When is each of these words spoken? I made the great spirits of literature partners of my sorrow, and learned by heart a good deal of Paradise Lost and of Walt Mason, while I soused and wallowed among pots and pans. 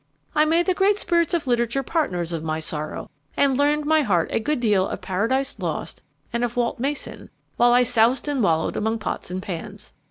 I 0.33 0.45
made 0.45 0.65
the 0.65 0.73
great 0.73 0.97
spirits 0.97 1.35
of 1.35 1.45
literature 1.45 1.83
partners 1.83 2.31
of 2.31 2.43
my 2.43 2.59
sorrow, 2.59 3.11
and 3.37 3.55
learned 3.55 3.87
by 3.87 4.01
heart 4.01 4.31
a 4.33 4.39
good 4.39 4.59
deal 4.59 4.87
of 4.87 4.99
Paradise 5.01 5.59
Lost 5.59 6.01
and 6.33 6.43
of 6.43 6.57
Walt 6.57 6.79
Mason, 6.79 7.29
while 7.57 7.71
I 7.71 7.83
soused 7.83 8.27
and 8.27 8.41
wallowed 8.41 8.75
among 8.75 8.97
pots 8.97 9.29
and 9.29 9.43
pans. 9.43 9.93